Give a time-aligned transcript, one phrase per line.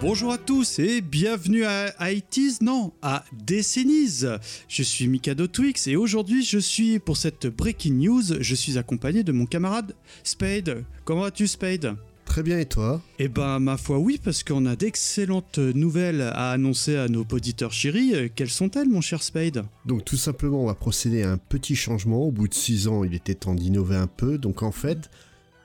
[0.00, 4.22] Bonjour à tous et bienvenue à 80s, non, à Décennies.
[4.68, 9.24] Je suis Mikado Twix et aujourd'hui je suis, pour cette breaking news, je suis accompagné
[9.24, 10.84] de mon camarade Spade.
[11.04, 11.96] Comment vas-tu Spade?
[12.24, 13.02] Très bien et toi?
[13.18, 17.72] Eh ben ma foi oui parce qu'on a d'excellentes nouvelles à annoncer à nos auditeurs
[17.72, 18.30] chéris.
[18.36, 19.64] Quelles sont-elles mon cher Spade?
[19.84, 22.22] Donc tout simplement on va procéder à un petit changement.
[22.22, 24.38] Au bout de 6 ans il était temps d'innover un peu.
[24.38, 25.10] Donc en fait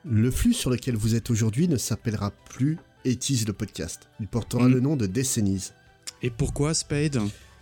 [0.09, 4.07] le flux sur lequel vous êtes aujourd'hui ne s'appellera plus Etis le podcast.
[4.19, 4.73] Il portera Mm.
[4.73, 5.71] le nom de Décennies.
[6.21, 7.19] Et pourquoi Spade?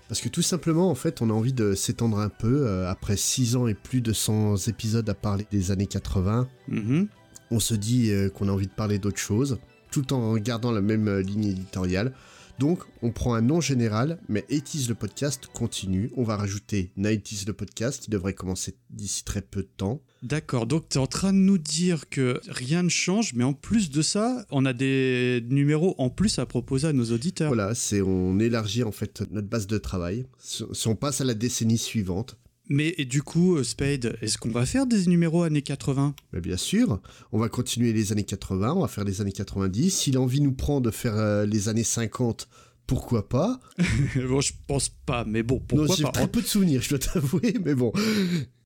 [0.07, 2.67] Parce que tout simplement, en fait, on a envie de s'étendre un peu.
[2.67, 7.07] euh, après 6 ans et plus de 100 épisodes à parler des années 80, Mhm.
[7.49, 9.57] on se dit euh, qu'on a envie de parler d'autre chose,
[9.89, 12.13] tout en gardant la même euh, ligne éditoriale.
[12.59, 16.11] Donc, on prend un nom général, mais 80s le podcast continue.
[16.15, 20.01] On va rajouter 90s le podcast, qui devrait commencer d'ici très peu de temps.
[20.23, 23.53] D'accord, donc tu es en train de nous dire que rien ne change, mais en
[23.53, 27.49] plus de ça, on a des numéros en plus à proposer à nos auditeurs.
[27.53, 30.25] Voilà, c'est on élargit en fait notre base de travail.
[30.37, 32.37] Si on passe à la décennie suivante,
[32.71, 36.39] Mais et du coup, euh, Spade, est-ce qu'on va faire des numéros années 80 Mais
[36.39, 37.01] bien sûr,
[37.33, 39.91] on va continuer les années 80, on va faire les années 90.
[39.91, 42.47] Si l'envie nous prend de faire euh, les années 50,
[42.87, 43.59] pourquoi pas?
[44.27, 46.89] Bon, je pense pas, mais bon, Non, pourquoi j'ai pas très peu de souvenirs, je
[46.89, 47.91] dois t'avouer, mais bon.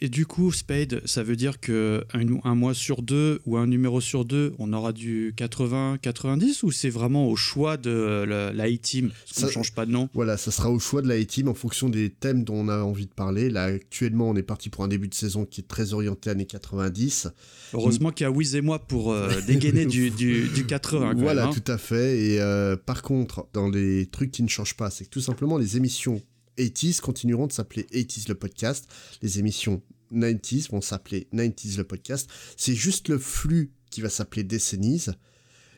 [0.02, 3.66] Et du coup, Spade, ça veut dire que un, un mois sur deux ou un
[3.66, 9.10] numéro sur deux, on aura du 80-90 ou c'est vraiment au choix de la, qu'on
[9.26, 10.10] Ça- change pas de nom.
[10.14, 12.80] Voilà, ça sera au choix de la A-Team en fonction des thèmes dont on a
[12.80, 13.50] envie de parler.
[13.50, 16.46] Là, actuellement, on est parti pour un début de saison qui est très orienté années
[16.46, 17.30] 90.
[17.74, 21.14] Heureusement qu'il y a Wiz et moi pour euh, dégainer du, du, du 80.
[21.14, 21.60] quand voilà, même, hein.
[21.66, 22.20] tout à fait.
[22.20, 25.58] Et euh, par contre, dans les trucs qui ne changent pas, c'est que tout simplement
[25.58, 26.22] les émissions
[26.58, 28.88] 80s continueront de s'appeler 80s le podcast.
[29.22, 29.82] Les émissions
[30.14, 32.30] 90s vont s'appeler 90s le podcast.
[32.58, 35.06] C'est juste le flux qui va s'appeler Décennies.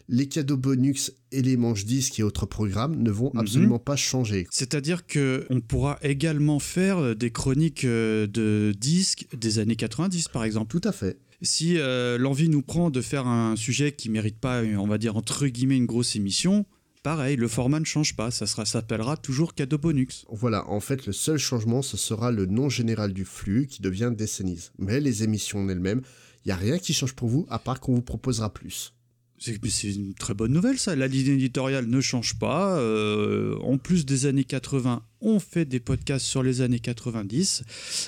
[0.10, 3.40] Les cadeaux bonus et les manches disques et autres programmes ne vont Mhm.
[3.42, 4.48] absolument pas changer.
[4.52, 10.46] C'est-à-dire que on pourra également faire des chroniques euh, de disques des années 90 par
[10.46, 10.80] exemple.
[10.80, 11.18] Tout à fait.
[11.42, 14.98] Si euh, l'envie nous prend de faire un sujet qui mérite pas, euh, on va
[14.98, 16.66] dire entre guillemets, une grosse émission,
[17.08, 20.26] pareil, le format ne change pas, ça s'appellera toujours cadeau bonus.
[20.30, 24.12] Voilà, en fait, le seul changement, ce sera le nom général du flux qui devient
[24.14, 24.72] Décennies.
[24.78, 26.02] Mais les émissions en elles-mêmes,
[26.44, 28.92] il n'y a rien qui change pour vous, à part qu'on vous proposera plus.
[29.40, 32.78] C'est une très bonne nouvelle ça, la ligne éditoriale ne change pas.
[32.78, 37.64] euh, en plus des années 80, on fait des podcasts sur les années 90.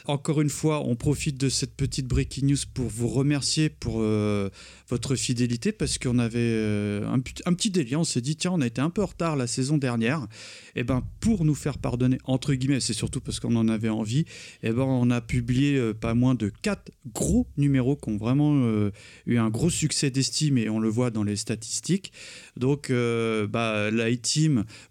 [0.06, 4.50] Encore une fois, on profite de cette petite breaking news pour vous remercier pour euh,
[4.88, 8.00] votre fidélité parce qu'on avait euh, un, petit- délire.
[8.00, 10.28] On s'est dit, tiens, on a été un peu en retard la saison dernière.
[10.76, 14.26] Et ben, pour nous faire pardonner, entre guillemets, c'est surtout parce qu'on en avait envie,
[14.64, 18.90] et ben, on a publié euh, pas moins de quatre gros numéros qui ont vraiment
[19.26, 22.12] eu un gros succès d'estime et on le voit dans les statistiques.
[22.56, 23.90] Donc, bah,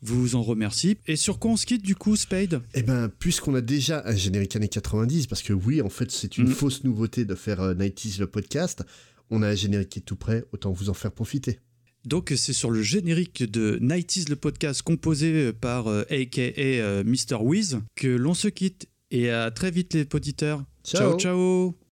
[0.00, 0.98] vous en remercie.
[1.06, 4.14] Et sur quoi on se quitte du coup, Spade Eh ben, puisqu'on a déjà un
[4.16, 6.54] générique années 90, parce que oui, en fait, c'est une Mhm.
[6.54, 8.84] fausse nouveauté de faire euh, 90s le podcast,
[9.30, 11.58] on a un générique qui est tout prêt, autant vous en faire profiter.
[12.04, 17.36] Donc c'est sur le générique de 90s le podcast composé par euh, aka euh, Mr.
[17.42, 20.64] Wiz que l'on se quitte et à très vite les auditeurs.
[20.84, 21.18] Ciao.
[21.18, 21.74] ciao.
[21.74, 21.87] ciao.